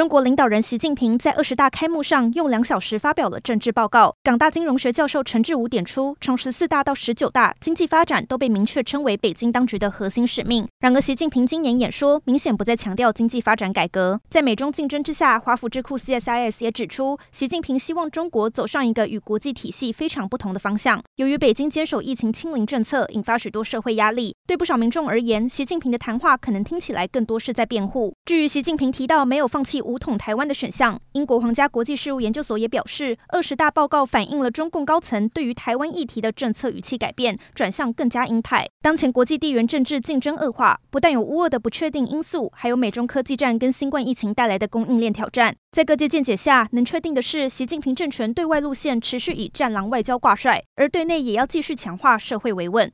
[0.00, 4.16] 中国领导人习近平在二十大开幕上用两小时发表了政治报告。
[4.22, 10.66] 港大金融学教授陈志武点出，从十四大到十九大，经济发展都被明确称为北京当局的核心使命。
[10.78, 14.18] 然而，习近平今年演说明显不再强调经济发展改革。
[14.30, 20.98] 在美中竞争之下，华府智库 CSIS 也指出，习近平希望中国走上一个与国际体系非常不同的方向。
[21.16, 28.14] 由于北京坚守疫情清零政策，引发许多社会压力，对不少民众而言，习近平的谈话可能听起来更多是在辩护。
[28.24, 29.82] 至于习近平提到没有放弃。
[29.90, 38.68] 武统台湾的选项，英国皇家国际事务研究所也表示，二十大报告反映了中共高层对于台湾议题的政策语气改变，转向更加鹰派。
[38.80, 45.56] 当前国际地缘政治竞争恶化，不但有乌俄的不确定因素，还有美中科技战跟新冠疫情带来的供应链挑战。
[45.72, 52.88] 在各界见解下，能确定的是，习近平政权对外路线持续以战狼外交挂帅，而对内也要继续强化社会维稳。